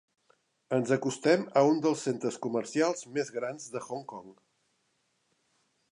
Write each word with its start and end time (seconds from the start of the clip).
Ens 0.77 0.93
acostem 0.95 1.43
a 1.61 1.63
un 1.73 1.83
dels 1.83 2.01
centres 2.09 2.39
comercials 2.47 3.07
més 3.19 3.31
grans 3.39 3.69
de 3.77 3.85
Hong 3.91 4.05
Kong. 4.15 4.37